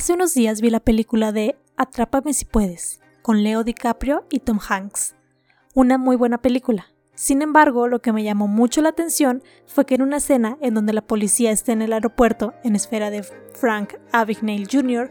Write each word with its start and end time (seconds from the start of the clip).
Hace 0.00 0.14
unos 0.14 0.32
días 0.32 0.62
vi 0.62 0.70
la 0.70 0.80
película 0.80 1.30
de 1.30 1.58
Atrápame 1.76 2.32
si 2.32 2.46
puedes, 2.46 3.02
con 3.20 3.42
Leo 3.42 3.64
DiCaprio 3.64 4.24
y 4.30 4.38
Tom 4.38 4.58
Hanks. 4.66 5.14
Una 5.74 5.98
muy 5.98 6.16
buena 6.16 6.38
película. 6.38 6.86
Sin 7.14 7.42
embargo, 7.42 7.86
lo 7.86 8.00
que 8.00 8.10
me 8.10 8.24
llamó 8.24 8.48
mucho 8.48 8.80
la 8.80 8.88
atención 8.88 9.42
fue 9.66 9.84
que 9.84 9.96
en 9.96 10.00
una 10.00 10.16
escena 10.16 10.56
en 10.62 10.72
donde 10.72 10.94
la 10.94 11.02
policía 11.02 11.50
está 11.50 11.72
en 11.72 11.82
el 11.82 11.92
aeropuerto 11.92 12.54
en 12.64 12.76
espera 12.76 13.10
de 13.10 13.24
Frank 13.52 13.96
Abagnale 14.10 14.64
Jr., 14.72 15.10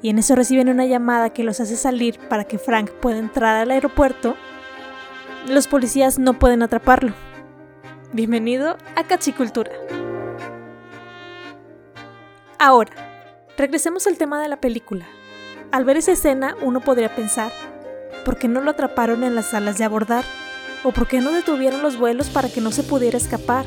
y 0.00 0.10
en 0.10 0.18
eso 0.20 0.36
reciben 0.36 0.68
una 0.68 0.86
llamada 0.86 1.30
que 1.30 1.42
los 1.42 1.58
hace 1.58 1.74
salir 1.74 2.20
para 2.28 2.44
que 2.44 2.58
Frank 2.58 2.88
pueda 3.02 3.18
entrar 3.18 3.56
al 3.56 3.72
aeropuerto, 3.72 4.36
los 5.48 5.66
policías 5.66 6.20
no 6.20 6.38
pueden 6.38 6.62
atraparlo. 6.62 7.14
Bienvenido 8.12 8.78
a 8.94 9.02
Cachicultura. 9.02 9.72
Ahora, 12.60 13.09
Regresemos 13.60 14.06
al 14.06 14.16
tema 14.16 14.40
de 14.40 14.48
la 14.48 14.58
película. 14.58 15.04
Al 15.70 15.84
ver 15.84 15.98
esa 15.98 16.12
escena 16.12 16.56
uno 16.62 16.80
podría 16.80 17.14
pensar, 17.14 17.52
¿por 18.24 18.38
qué 18.38 18.48
no 18.48 18.62
lo 18.62 18.70
atraparon 18.70 19.22
en 19.22 19.34
las 19.34 19.50
salas 19.50 19.76
de 19.76 19.84
abordar? 19.84 20.24
¿O 20.82 20.92
por 20.92 21.06
qué 21.06 21.20
no 21.20 21.30
detuvieron 21.30 21.82
los 21.82 21.98
vuelos 21.98 22.30
para 22.30 22.48
que 22.48 22.62
no 22.62 22.72
se 22.72 22.84
pudiera 22.84 23.18
escapar? 23.18 23.66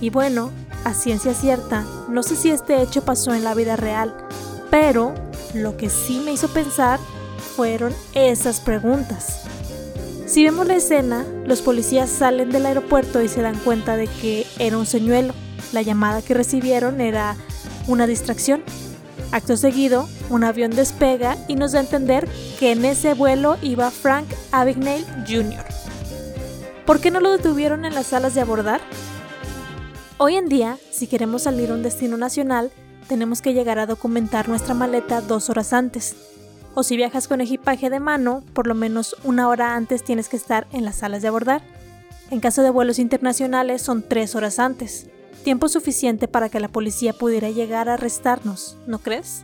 Y 0.00 0.08
bueno, 0.08 0.52
a 0.84 0.94
ciencia 0.94 1.34
cierta, 1.34 1.84
no 2.08 2.22
sé 2.22 2.34
si 2.34 2.48
este 2.48 2.80
hecho 2.80 3.04
pasó 3.04 3.34
en 3.34 3.44
la 3.44 3.52
vida 3.52 3.76
real, 3.76 4.14
pero 4.70 5.12
lo 5.52 5.76
que 5.76 5.90
sí 5.90 6.22
me 6.24 6.32
hizo 6.32 6.48
pensar 6.48 6.98
fueron 7.56 7.92
esas 8.14 8.60
preguntas. 8.60 9.42
Si 10.24 10.44
vemos 10.44 10.66
la 10.66 10.76
escena, 10.76 11.26
los 11.44 11.60
policías 11.60 12.08
salen 12.08 12.48
del 12.48 12.64
aeropuerto 12.64 13.20
y 13.20 13.28
se 13.28 13.42
dan 13.42 13.58
cuenta 13.58 13.98
de 13.98 14.06
que 14.06 14.46
era 14.58 14.78
un 14.78 14.86
señuelo. 14.86 15.34
La 15.74 15.82
llamada 15.82 16.22
que 16.22 16.32
recibieron 16.32 17.02
era 17.02 17.36
una 17.86 18.06
distracción 18.06 18.64
Acto 19.34 19.56
seguido, 19.56 20.08
un 20.30 20.44
avión 20.44 20.70
despega 20.70 21.36
y 21.48 21.56
nos 21.56 21.72
da 21.72 21.80
a 21.80 21.82
entender 21.82 22.28
que 22.60 22.70
en 22.70 22.84
ese 22.84 23.14
vuelo 23.14 23.56
iba 23.62 23.90
Frank 23.90 24.28
Abagnale 24.52 25.04
Jr. 25.26 25.64
¿Por 26.86 27.00
qué 27.00 27.10
no 27.10 27.18
lo 27.18 27.32
detuvieron 27.32 27.84
en 27.84 27.96
las 27.96 28.06
salas 28.06 28.36
de 28.36 28.42
abordar? 28.42 28.80
Hoy 30.18 30.36
en 30.36 30.48
día, 30.48 30.78
si 30.92 31.08
queremos 31.08 31.42
salir 31.42 31.72
a 31.72 31.74
un 31.74 31.82
destino 31.82 32.16
nacional, 32.16 32.70
tenemos 33.08 33.42
que 33.42 33.54
llegar 33.54 33.80
a 33.80 33.86
documentar 33.86 34.48
nuestra 34.48 34.72
maleta 34.72 35.20
dos 35.20 35.50
horas 35.50 35.72
antes. 35.72 36.14
O 36.74 36.84
si 36.84 36.96
viajas 36.96 37.26
con 37.26 37.40
equipaje 37.40 37.90
de 37.90 37.98
mano, 37.98 38.44
por 38.52 38.68
lo 38.68 38.76
menos 38.76 39.16
una 39.24 39.48
hora 39.48 39.74
antes 39.74 40.04
tienes 40.04 40.28
que 40.28 40.36
estar 40.36 40.68
en 40.70 40.84
las 40.84 40.98
salas 40.98 41.22
de 41.22 41.28
abordar. 41.28 41.60
En 42.30 42.38
caso 42.38 42.62
de 42.62 42.70
vuelos 42.70 43.00
internacionales 43.00 43.82
son 43.82 44.04
tres 44.08 44.36
horas 44.36 44.60
antes 44.60 45.08
tiempo 45.44 45.68
suficiente 45.68 46.26
para 46.26 46.48
que 46.48 46.58
la 46.58 46.66
policía 46.66 47.12
pudiera 47.12 47.50
llegar 47.50 47.88
a 47.88 47.94
arrestarnos, 47.94 48.76
¿no 48.88 48.98
crees? 48.98 49.42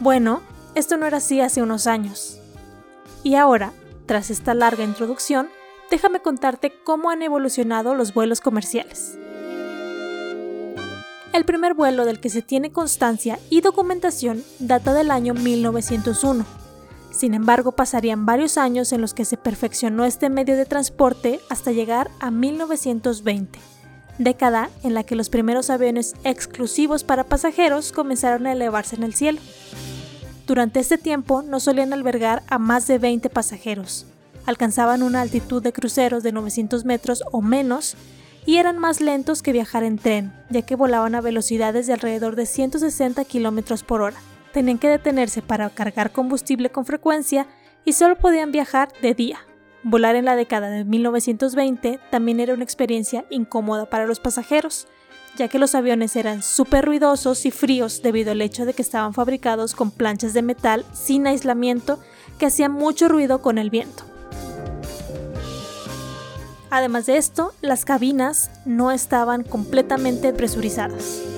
Bueno, 0.00 0.42
esto 0.74 0.96
no 0.96 1.06
era 1.06 1.18
así 1.18 1.40
hace 1.40 1.62
unos 1.62 1.86
años. 1.86 2.40
Y 3.22 3.36
ahora, 3.36 3.72
tras 4.06 4.30
esta 4.30 4.54
larga 4.54 4.82
introducción, 4.82 5.48
déjame 5.90 6.20
contarte 6.20 6.72
cómo 6.82 7.10
han 7.10 7.22
evolucionado 7.22 7.94
los 7.94 8.12
vuelos 8.12 8.40
comerciales. 8.40 9.16
El 11.32 11.44
primer 11.44 11.74
vuelo 11.74 12.04
del 12.04 12.18
que 12.18 12.30
se 12.30 12.42
tiene 12.42 12.72
constancia 12.72 13.38
y 13.50 13.60
documentación 13.60 14.42
data 14.58 14.94
del 14.94 15.10
año 15.10 15.34
1901. 15.34 16.44
Sin 17.10 17.34
embargo, 17.34 17.72
pasarían 17.72 18.26
varios 18.26 18.58
años 18.58 18.92
en 18.92 19.02
los 19.02 19.14
que 19.14 19.24
se 19.24 19.36
perfeccionó 19.36 20.04
este 20.04 20.30
medio 20.30 20.56
de 20.56 20.64
transporte 20.64 21.40
hasta 21.50 21.72
llegar 21.72 22.10
a 22.20 22.30
1920 22.30 23.75
década 24.18 24.70
en 24.82 24.94
la 24.94 25.04
que 25.04 25.16
los 25.16 25.28
primeros 25.28 25.70
aviones 25.70 26.14
exclusivos 26.24 27.04
para 27.04 27.24
pasajeros 27.24 27.92
comenzaron 27.92 28.46
a 28.46 28.52
elevarse 28.52 28.96
en 28.96 29.02
el 29.02 29.14
cielo. 29.14 29.40
Durante 30.46 30.80
este 30.80 30.98
tiempo 30.98 31.42
no 31.42 31.60
solían 31.60 31.92
albergar 31.92 32.42
a 32.48 32.58
más 32.58 32.86
de 32.86 32.98
20 32.98 33.30
pasajeros, 33.30 34.06
alcanzaban 34.46 35.02
una 35.02 35.20
altitud 35.20 35.62
de 35.62 35.72
cruceros 35.72 36.22
de 36.22 36.32
900 36.32 36.84
metros 36.84 37.24
o 37.32 37.42
menos 37.42 37.96
y 38.46 38.58
eran 38.58 38.78
más 38.78 39.00
lentos 39.00 39.42
que 39.42 39.52
viajar 39.52 39.82
en 39.82 39.98
tren, 39.98 40.32
ya 40.50 40.62
que 40.62 40.76
volaban 40.76 41.16
a 41.16 41.20
velocidades 41.20 41.88
de 41.88 41.94
alrededor 41.94 42.36
de 42.36 42.46
160 42.46 43.24
km 43.24 43.84
por 43.84 44.02
hora. 44.02 44.16
Tenían 44.52 44.78
que 44.78 44.88
detenerse 44.88 45.42
para 45.42 45.68
cargar 45.70 46.12
combustible 46.12 46.70
con 46.70 46.86
frecuencia 46.86 47.48
y 47.84 47.92
solo 47.92 48.16
podían 48.16 48.52
viajar 48.52 48.88
de 49.02 49.14
día, 49.14 49.38
Volar 49.88 50.16
en 50.16 50.24
la 50.24 50.34
década 50.34 50.68
de 50.68 50.84
1920 50.84 52.00
también 52.10 52.40
era 52.40 52.54
una 52.54 52.64
experiencia 52.64 53.24
incómoda 53.30 53.86
para 53.86 54.04
los 54.04 54.18
pasajeros, 54.18 54.88
ya 55.36 55.46
que 55.46 55.60
los 55.60 55.76
aviones 55.76 56.16
eran 56.16 56.42
súper 56.42 56.84
ruidosos 56.84 57.46
y 57.46 57.52
fríos 57.52 58.02
debido 58.02 58.32
al 58.32 58.42
hecho 58.42 58.66
de 58.66 58.74
que 58.74 58.82
estaban 58.82 59.14
fabricados 59.14 59.76
con 59.76 59.92
planchas 59.92 60.34
de 60.34 60.42
metal 60.42 60.84
sin 60.92 61.28
aislamiento 61.28 62.00
que 62.36 62.46
hacían 62.46 62.72
mucho 62.72 63.06
ruido 63.06 63.40
con 63.42 63.58
el 63.58 63.70
viento. 63.70 64.02
Además 66.68 67.06
de 67.06 67.18
esto, 67.18 67.54
las 67.60 67.84
cabinas 67.84 68.50
no 68.64 68.90
estaban 68.90 69.44
completamente 69.44 70.32
presurizadas. 70.32 71.35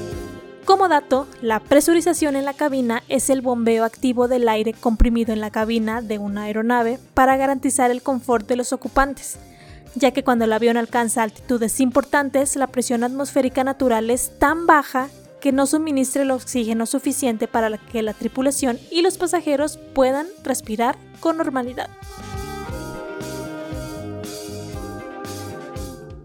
Como 0.68 0.86
dato, 0.88 1.26
la 1.40 1.60
presurización 1.60 2.36
en 2.36 2.44
la 2.44 2.52
cabina 2.52 3.02
es 3.08 3.30
el 3.30 3.40
bombeo 3.40 3.84
activo 3.84 4.28
del 4.28 4.46
aire 4.50 4.74
comprimido 4.74 5.32
en 5.32 5.40
la 5.40 5.50
cabina 5.50 6.02
de 6.02 6.18
una 6.18 6.42
aeronave 6.42 6.98
para 7.14 7.38
garantizar 7.38 7.90
el 7.90 8.02
confort 8.02 8.46
de 8.46 8.56
los 8.56 8.74
ocupantes, 8.74 9.38
ya 9.94 10.10
que 10.10 10.22
cuando 10.22 10.44
el 10.44 10.52
avión 10.52 10.76
alcanza 10.76 11.22
altitudes 11.22 11.80
importantes, 11.80 12.54
la 12.54 12.66
presión 12.66 13.02
atmosférica 13.02 13.64
natural 13.64 14.10
es 14.10 14.38
tan 14.38 14.66
baja 14.66 15.08
que 15.40 15.52
no 15.52 15.64
suministre 15.64 16.20
el 16.20 16.32
oxígeno 16.32 16.84
suficiente 16.84 17.48
para 17.48 17.78
que 17.78 18.02
la 18.02 18.12
tripulación 18.12 18.78
y 18.90 19.00
los 19.00 19.16
pasajeros 19.16 19.78
puedan 19.94 20.26
respirar 20.44 20.98
con 21.20 21.38
normalidad. 21.38 21.88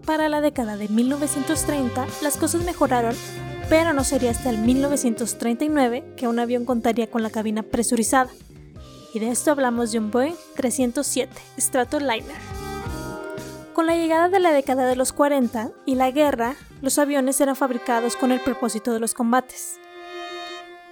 Para 0.04 0.28
la 0.28 0.42
década 0.42 0.76
de 0.76 0.88
1930, 0.88 2.06
las 2.20 2.36
cosas 2.36 2.62
mejoraron 2.62 3.14
pero 3.68 3.92
no 3.92 4.04
sería 4.04 4.30
hasta 4.30 4.50
el 4.50 4.58
1939 4.58 6.14
que 6.16 6.28
un 6.28 6.38
avión 6.38 6.64
contaría 6.64 7.10
con 7.10 7.22
la 7.22 7.30
cabina 7.30 7.62
presurizada. 7.62 8.30
Y 9.12 9.20
de 9.20 9.30
esto 9.30 9.52
hablamos 9.52 9.92
de 9.92 9.98
un 9.98 10.10
Boeing 10.10 10.34
307 10.56 11.32
Stratoliner. 11.58 12.36
Con 13.72 13.86
la 13.86 13.96
llegada 13.96 14.28
de 14.28 14.40
la 14.40 14.52
década 14.52 14.86
de 14.86 14.96
los 14.96 15.12
40 15.12 15.70
y 15.86 15.94
la 15.94 16.10
guerra, 16.10 16.56
los 16.80 16.98
aviones 16.98 17.40
eran 17.40 17.56
fabricados 17.56 18.16
con 18.16 18.32
el 18.32 18.40
propósito 18.40 18.92
de 18.92 19.00
los 19.00 19.14
combates. 19.14 19.78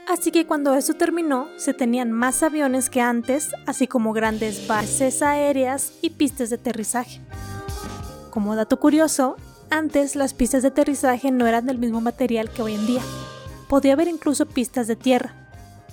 Así 0.08 0.30
que 0.30 0.46
cuando 0.46 0.74
eso 0.74 0.94
terminó, 0.94 1.46
se 1.56 1.74
tenían 1.74 2.10
más 2.10 2.42
aviones 2.42 2.90
que 2.90 3.00
antes, 3.00 3.50
así 3.66 3.86
como 3.86 4.12
grandes 4.12 4.66
bases 4.66 5.22
aéreas 5.22 5.92
y 6.02 6.10
pistas 6.10 6.50
de 6.50 6.56
aterrizaje. 6.56 7.20
Como 8.30 8.56
dato 8.56 8.78
curioso, 8.80 9.36
antes 9.72 10.16
las 10.16 10.34
pistas 10.34 10.60
de 10.60 10.68
aterrizaje 10.68 11.30
no 11.30 11.46
eran 11.46 11.64
del 11.64 11.78
mismo 11.78 12.02
material 12.02 12.50
que 12.50 12.60
hoy 12.60 12.74
en 12.74 12.86
día. 12.86 13.00
Podía 13.68 13.94
haber 13.94 14.06
incluso 14.06 14.44
pistas 14.44 14.86
de 14.86 14.96
tierra. 14.96 15.34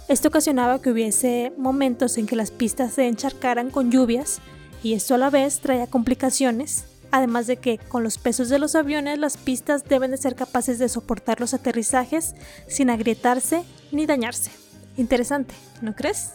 Esto 0.09 0.27
ocasionaba 0.27 0.81
que 0.81 0.91
hubiese 0.91 1.53
momentos 1.57 2.17
en 2.17 2.27
que 2.27 2.35
las 2.35 2.51
pistas 2.51 2.93
se 2.93 3.07
encharcaran 3.07 3.71
con 3.71 3.89
lluvias 3.89 4.41
y 4.83 4.93
esto 4.93 5.15
a 5.15 5.17
la 5.17 5.29
vez 5.29 5.61
traía 5.61 5.87
complicaciones, 5.87 6.83
además 7.11 7.47
de 7.47 7.55
que 7.55 7.77
con 7.77 8.03
los 8.03 8.17
pesos 8.17 8.49
de 8.49 8.59
los 8.59 8.75
aviones 8.75 9.17
las 9.17 9.37
pistas 9.37 9.85
deben 9.85 10.11
de 10.11 10.17
ser 10.17 10.35
capaces 10.35 10.77
de 10.77 10.89
soportar 10.89 11.39
los 11.39 11.53
aterrizajes 11.53 12.35
sin 12.67 12.89
agrietarse 12.89 13.63
ni 13.93 14.05
dañarse. 14.05 14.51
Interesante, 14.97 15.55
¿no 15.81 15.95
crees? 15.95 16.31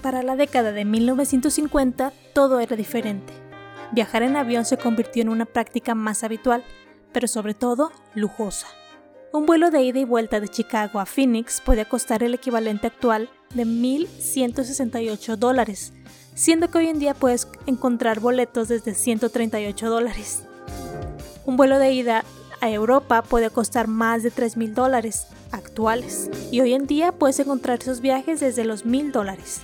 Para 0.00 0.22
la 0.22 0.36
década 0.36 0.72
de 0.72 0.86
1950 0.86 2.14
todo 2.32 2.60
era 2.60 2.76
diferente 2.76 3.43
viajar 3.92 4.22
en 4.22 4.36
avión 4.36 4.64
se 4.64 4.76
convirtió 4.76 5.22
en 5.22 5.28
una 5.28 5.44
práctica 5.44 5.94
más 5.94 6.24
habitual, 6.24 6.64
pero 7.12 7.28
sobre 7.28 7.54
todo 7.54 7.92
lujosa. 8.14 8.66
Un 9.32 9.46
vuelo 9.46 9.70
de 9.70 9.82
ida 9.82 9.98
y 9.98 10.04
vuelta 10.04 10.38
de 10.38 10.48
Chicago 10.48 11.00
a 11.00 11.06
Phoenix 11.06 11.60
podía 11.60 11.88
costar 11.88 12.22
el 12.22 12.34
equivalente 12.34 12.86
actual 12.86 13.28
de 13.52 13.64
1.168 13.64 15.36
dólares, 15.36 15.92
siendo 16.34 16.70
que 16.70 16.78
hoy 16.78 16.86
en 16.86 16.98
día 16.98 17.14
puedes 17.14 17.48
encontrar 17.66 18.20
boletos 18.20 18.68
desde 18.68 18.94
138 18.94 19.90
dólares. 19.90 20.44
Un 21.46 21.56
vuelo 21.56 21.78
de 21.78 21.92
ida 21.92 22.24
a 22.60 22.70
Europa 22.70 23.22
puede 23.22 23.50
costar 23.50 23.88
más 23.88 24.22
de 24.22 24.32
3.000 24.32 24.72
dólares 24.72 25.26
actuales, 25.50 26.30
y 26.50 26.60
hoy 26.60 26.72
en 26.72 26.86
día 26.86 27.12
puedes 27.12 27.38
encontrar 27.40 27.80
esos 27.80 28.00
viajes 28.00 28.40
desde 28.40 28.64
los 28.64 28.86
1.000 28.86 29.12
dólares. 29.12 29.60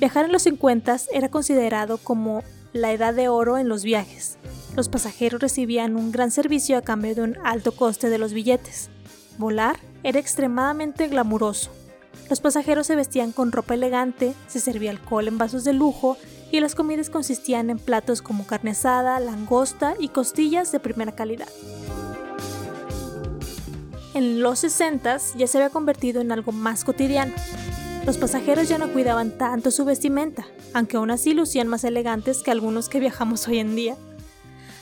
Viajar 0.00 0.24
en 0.24 0.32
los 0.32 0.42
50 0.42 0.96
era 1.12 1.28
considerado 1.28 1.98
como 1.98 2.42
la 2.74 2.92
edad 2.92 3.14
de 3.14 3.28
oro 3.28 3.56
en 3.56 3.68
los 3.68 3.84
viajes. 3.84 4.36
Los 4.76 4.90
pasajeros 4.90 5.40
recibían 5.40 5.96
un 5.96 6.10
gran 6.12 6.32
servicio 6.32 6.76
a 6.76 6.82
cambio 6.82 7.14
de 7.14 7.22
un 7.22 7.38
alto 7.44 7.72
coste 7.72 8.10
de 8.10 8.18
los 8.18 8.32
billetes. 8.32 8.90
Volar 9.38 9.78
era 10.02 10.18
extremadamente 10.18 11.08
glamuroso. 11.08 11.70
Los 12.28 12.40
pasajeros 12.40 12.88
se 12.88 12.96
vestían 12.96 13.30
con 13.30 13.52
ropa 13.52 13.74
elegante, 13.74 14.34
se 14.48 14.58
servía 14.58 14.90
alcohol 14.90 15.28
en 15.28 15.38
vasos 15.38 15.62
de 15.62 15.72
lujo 15.72 16.18
y 16.50 16.58
las 16.58 16.74
comidas 16.74 17.10
consistían 17.10 17.70
en 17.70 17.78
platos 17.78 18.22
como 18.22 18.46
carne 18.46 18.72
asada, 18.72 19.20
langosta 19.20 19.94
y 19.98 20.08
costillas 20.08 20.72
de 20.72 20.80
primera 20.80 21.12
calidad. 21.12 21.48
en 24.14 24.40
los 24.40 24.60
60 24.60 25.18
ya 25.36 25.46
se 25.46 25.58
había 25.58 25.70
convertido 25.70 26.20
en 26.20 26.32
algo 26.32 26.52
más 26.52 26.84
cotidiano. 26.84 27.34
Los 28.06 28.18
pasajeros 28.18 28.68
ya 28.68 28.76
no 28.76 28.92
cuidaban 28.92 29.30
tanto 29.30 29.70
su 29.70 29.86
vestimenta, 29.86 30.46
aunque 30.74 30.98
aún 30.98 31.10
así 31.10 31.32
lucían 31.32 31.68
más 31.68 31.84
elegantes 31.84 32.42
que 32.42 32.50
algunos 32.50 32.90
que 32.90 33.00
viajamos 33.00 33.48
hoy 33.48 33.60
en 33.60 33.74
día. 33.74 33.96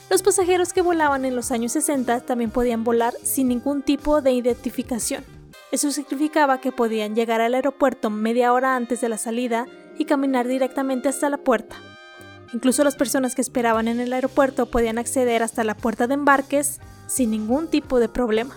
Los 0.09 0.21
pasajeros 0.21 0.73
que 0.73 0.81
volaban 0.81 1.23
en 1.23 1.33
los 1.33 1.51
años 1.51 1.71
60 1.71 2.19
también 2.21 2.51
podían 2.51 2.83
volar 2.83 3.13
sin 3.23 3.47
ningún 3.47 3.81
tipo 3.81 4.21
de 4.21 4.33
identificación. 4.33 5.23
Eso 5.71 5.89
significaba 5.91 6.59
que 6.59 6.73
podían 6.73 7.15
llegar 7.15 7.39
al 7.39 7.55
aeropuerto 7.55 8.09
media 8.09 8.51
hora 8.51 8.75
antes 8.75 8.99
de 8.99 9.07
la 9.07 9.17
salida 9.17 9.67
y 9.97 10.03
caminar 10.03 10.45
directamente 10.45 11.07
hasta 11.07 11.29
la 11.29 11.37
puerta. 11.37 11.77
Incluso 12.53 12.83
las 12.83 12.97
personas 12.97 13.35
que 13.35 13.41
esperaban 13.41 13.87
en 13.87 14.01
el 14.01 14.11
aeropuerto 14.11 14.65
podían 14.65 14.97
acceder 14.97 15.43
hasta 15.43 15.63
la 15.63 15.77
puerta 15.77 16.07
de 16.07 16.15
embarques 16.15 16.81
sin 17.07 17.31
ningún 17.31 17.69
tipo 17.69 18.01
de 18.01 18.09
problema. 18.09 18.53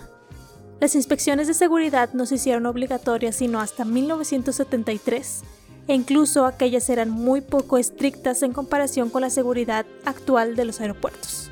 Las 0.79 0.93
inspecciones 0.93 1.47
de 1.47 1.55
seguridad 1.55 2.13
no 2.13 2.27
se 2.27 2.35
hicieron 2.35 2.67
obligatorias 2.67 3.35
sino 3.35 3.59
hasta 3.59 3.83
1973, 3.83 5.41
e 5.87 5.93
incluso 5.95 6.45
aquellas 6.45 6.87
eran 6.89 7.09
muy 7.09 7.41
poco 7.41 7.79
estrictas 7.79 8.43
en 8.43 8.53
comparación 8.53 9.09
con 9.09 9.21
la 9.21 9.31
seguridad 9.31 9.87
actual 10.05 10.55
de 10.55 10.65
los 10.65 10.79
aeropuertos. 10.79 11.49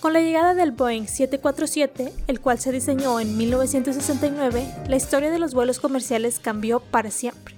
Con 0.00 0.12
la 0.12 0.20
llegada 0.20 0.52
del 0.52 0.72
Boeing 0.72 1.06
747, 1.06 2.12
el 2.26 2.40
cual 2.40 2.58
se 2.58 2.72
diseñó 2.72 3.18
en 3.18 3.38
1969, 3.38 4.66
la 4.88 4.96
historia 4.96 5.30
de 5.30 5.38
los 5.38 5.54
vuelos 5.54 5.80
comerciales 5.80 6.38
cambió 6.38 6.80
para 6.80 7.10
siempre. 7.10 7.54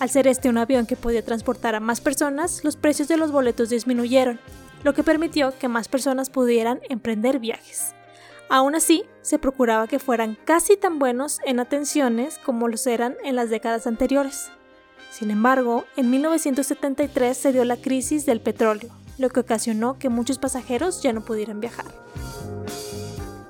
Al 0.00 0.10
ser 0.10 0.26
este 0.26 0.50
un 0.50 0.58
avión 0.58 0.86
que 0.86 0.96
podía 0.96 1.24
transportar 1.24 1.74
a 1.74 1.80
más 1.80 2.02
personas, 2.02 2.62
los 2.62 2.76
precios 2.76 3.08
de 3.08 3.16
los 3.16 3.32
boletos 3.32 3.70
disminuyeron, 3.70 4.38
lo 4.84 4.92
que 4.92 5.02
permitió 5.02 5.56
que 5.58 5.68
más 5.68 5.88
personas 5.88 6.30
pudieran 6.30 6.80
emprender 6.90 7.38
viajes. 7.38 7.94
Aún 8.50 8.74
así, 8.74 9.04
se 9.20 9.38
procuraba 9.38 9.86
que 9.86 9.98
fueran 9.98 10.38
casi 10.44 10.76
tan 10.76 10.98
buenos 10.98 11.38
en 11.44 11.60
atenciones 11.60 12.38
como 12.38 12.68
los 12.68 12.86
eran 12.86 13.14
en 13.22 13.36
las 13.36 13.50
décadas 13.50 13.86
anteriores. 13.86 14.50
Sin 15.10 15.30
embargo, 15.30 15.84
en 15.96 16.10
1973 16.10 17.36
se 17.36 17.52
dio 17.52 17.64
la 17.64 17.76
crisis 17.76 18.24
del 18.24 18.40
petróleo, 18.40 18.90
lo 19.18 19.28
que 19.28 19.40
ocasionó 19.40 19.98
que 19.98 20.08
muchos 20.08 20.38
pasajeros 20.38 21.02
ya 21.02 21.12
no 21.12 21.22
pudieran 21.22 21.60
viajar. 21.60 21.86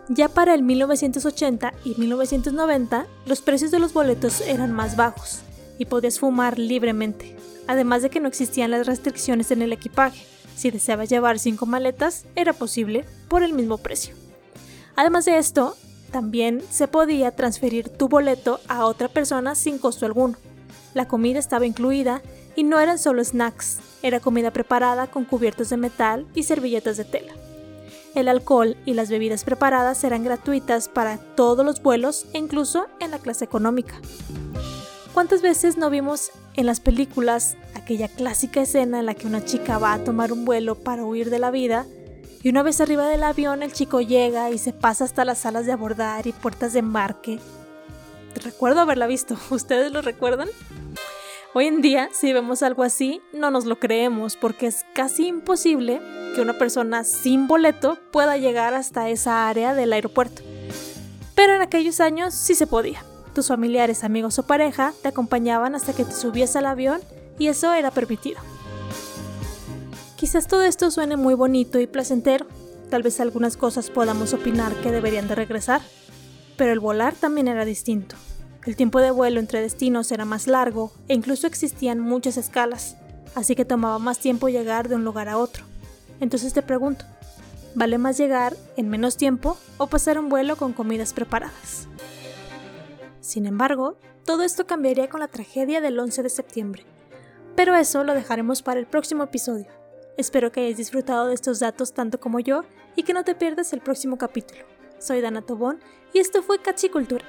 Ya 0.08 0.28
para 0.28 0.54
el 0.54 0.62
1980 0.62 1.74
y 1.84 1.94
1990, 1.96 3.06
los 3.26 3.40
precios 3.40 3.70
de 3.70 3.78
los 3.78 3.92
boletos 3.92 4.40
eran 4.40 4.72
más 4.72 4.96
bajos 4.96 5.42
y 5.78 5.84
podías 5.84 6.18
fumar 6.18 6.58
libremente, 6.58 7.36
además 7.66 8.02
de 8.02 8.10
que 8.10 8.18
no 8.18 8.26
existían 8.26 8.70
las 8.72 8.86
restricciones 8.86 9.50
en 9.52 9.62
el 9.62 9.72
equipaje. 9.72 10.26
Si 10.56 10.70
deseabas 10.72 11.08
llevar 11.08 11.38
cinco 11.38 11.66
maletas, 11.66 12.24
era 12.34 12.52
posible 12.52 13.04
por 13.28 13.44
el 13.44 13.52
mismo 13.52 13.78
precio. 13.78 14.17
Además 14.98 15.26
de 15.26 15.38
esto, 15.38 15.76
también 16.10 16.60
se 16.70 16.88
podía 16.88 17.30
transferir 17.30 17.88
tu 17.88 18.08
boleto 18.08 18.58
a 18.66 18.84
otra 18.84 19.06
persona 19.06 19.54
sin 19.54 19.78
costo 19.78 20.06
alguno. 20.06 20.36
La 20.92 21.06
comida 21.06 21.38
estaba 21.38 21.66
incluida 21.66 22.20
y 22.56 22.64
no 22.64 22.80
eran 22.80 22.98
solo 22.98 23.22
snacks, 23.22 23.78
era 24.02 24.18
comida 24.18 24.50
preparada 24.50 25.06
con 25.06 25.24
cubiertos 25.24 25.68
de 25.68 25.76
metal 25.76 26.26
y 26.34 26.42
servilletas 26.42 26.96
de 26.96 27.04
tela. 27.04 27.32
El 28.16 28.26
alcohol 28.26 28.76
y 28.86 28.94
las 28.94 29.08
bebidas 29.08 29.44
preparadas 29.44 30.02
eran 30.02 30.24
gratuitas 30.24 30.88
para 30.88 31.18
todos 31.18 31.64
los 31.64 31.80
vuelos 31.80 32.26
e 32.32 32.38
incluso 32.38 32.88
en 32.98 33.12
la 33.12 33.20
clase 33.20 33.44
económica. 33.44 34.00
¿Cuántas 35.14 35.42
veces 35.42 35.76
no 35.76 35.90
vimos 35.90 36.32
en 36.56 36.66
las 36.66 36.80
películas 36.80 37.56
aquella 37.76 38.08
clásica 38.08 38.62
escena 38.62 38.98
en 38.98 39.06
la 39.06 39.14
que 39.14 39.28
una 39.28 39.44
chica 39.44 39.78
va 39.78 39.92
a 39.92 40.02
tomar 40.02 40.32
un 40.32 40.44
vuelo 40.44 40.74
para 40.74 41.04
huir 41.04 41.30
de 41.30 41.38
la 41.38 41.52
vida 41.52 41.86
y 42.42 42.48
una 42.48 42.62
vez 42.62 42.80
arriba 42.80 43.06
del 43.06 43.24
avión 43.24 43.62
el 43.62 43.72
chico 43.72 44.00
llega 44.00 44.50
y 44.50 44.58
se 44.58 44.72
pasa 44.72 45.04
hasta 45.04 45.24
las 45.24 45.38
salas 45.38 45.66
de 45.66 45.72
abordar 45.72 46.26
y 46.26 46.32
puertas 46.32 46.72
de 46.72 46.78
embarque. 46.80 47.38
Recuerdo 48.42 48.80
haberla 48.80 49.06
visto, 49.06 49.36
¿ustedes 49.50 49.92
lo 49.92 50.02
recuerdan? 50.02 50.48
Hoy 51.54 51.66
en 51.66 51.80
día, 51.80 52.10
si 52.12 52.32
vemos 52.32 52.62
algo 52.62 52.82
así, 52.82 53.22
no 53.32 53.50
nos 53.50 53.64
lo 53.64 53.80
creemos 53.80 54.36
porque 54.36 54.66
es 54.66 54.84
casi 54.94 55.26
imposible 55.26 56.00
que 56.34 56.42
una 56.42 56.58
persona 56.58 57.04
sin 57.04 57.48
boleto 57.48 57.98
pueda 58.12 58.36
llegar 58.36 58.74
hasta 58.74 59.08
esa 59.08 59.48
área 59.48 59.74
del 59.74 59.92
aeropuerto. 59.92 60.42
Pero 61.34 61.54
en 61.54 61.62
aquellos 61.62 62.00
años 62.00 62.34
sí 62.34 62.54
se 62.54 62.66
podía. 62.66 63.02
Tus 63.34 63.48
familiares, 63.48 64.04
amigos 64.04 64.38
o 64.38 64.46
pareja 64.46 64.92
te 65.02 65.08
acompañaban 65.08 65.74
hasta 65.74 65.94
que 65.94 66.04
te 66.04 66.12
subías 66.12 66.54
al 66.54 66.66
avión 66.66 67.00
y 67.38 67.48
eso 67.48 67.72
era 67.72 67.90
permitido. 67.90 68.40
Quizás 70.18 70.48
todo 70.48 70.64
esto 70.64 70.90
suene 70.90 71.16
muy 71.16 71.34
bonito 71.34 71.78
y 71.78 71.86
placentero, 71.86 72.44
tal 72.90 73.04
vez 73.04 73.20
algunas 73.20 73.56
cosas 73.56 73.88
podamos 73.88 74.34
opinar 74.34 74.74
que 74.80 74.90
deberían 74.90 75.28
de 75.28 75.36
regresar, 75.36 75.80
pero 76.56 76.72
el 76.72 76.80
volar 76.80 77.14
también 77.14 77.46
era 77.46 77.64
distinto. 77.64 78.16
El 78.66 78.74
tiempo 78.74 78.98
de 78.98 79.12
vuelo 79.12 79.38
entre 79.38 79.60
destinos 79.60 80.10
era 80.10 80.24
más 80.24 80.48
largo 80.48 80.90
e 81.06 81.14
incluso 81.14 81.46
existían 81.46 82.00
muchas 82.00 82.36
escalas, 82.36 82.96
así 83.36 83.54
que 83.54 83.64
tomaba 83.64 84.00
más 84.00 84.18
tiempo 84.18 84.48
llegar 84.48 84.88
de 84.88 84.96
un 84.96 85.04
lugar 85.04 85.28
a 85.28 85.38
otro. 85.38 85.62
Entonces 86.18 86.52
te 86.52 86.62
pregunto, 86.62 87.04
¿vale 87.76 87.96
más 87.96 88.18
llegar 88.18 88.56
en 88.76 88.88
menos 88.88 89.16
tiempo 89.16 89.56
o 89.76 89.86
pasar 89.86 90.18
un 90.18 90.30
vuelo 90.30 90.56
con 90.56 90.72
comidas 90.72 91.12
preparadas? 91.12 91.86
Sin 93.20 93.46
embargo, 93.46 93.98
todo 94.24 94.42
esto 94.42 94.66
cambiaría 94.66 95.08
con 95.08 95.20
la 95.20 95.28
tragedia 95.28 95.80
del 95.80 95.96
11 95.96 96.24
de 96.24 96.28
septiembre, 96.28 96.84
pero 97.54 97.76
eso 97.76 98.02
lo 98.02 98.14
dejaremos 98.14 98.62
para 98.62 98.80
el 98.80 98.86
próximo 98.86 99.22
episodio. 99.22 99.77
Espero 100.18 100.50
que 100.50 100.60
hayas 100.62 100.76
disfrutado 100.76 101.28
de 101.28 101.34
estos 101.34 101.60
datos 101.60 101.92
tanto 101.92 102.18
como 102.18 102.40
yo 102.40 102.64
y 102.96 103.04
que 103.04 103.12
no 103.12 103.22
te 103.22 103.36
pierdas 103.36 103.72
el 103.72 103.80
próximo 103.80 104.18
capítulo. 104.18 104.64
Soy 104.98 105.20
Dana 105.20 105.42
Tobón 105.42 105.78
y 106.12 106.18
esto 106.18 106.42
fue 106.42 106.60
Cachicultura. 106.60 107.24